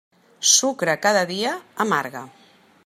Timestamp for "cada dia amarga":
1.05-2.25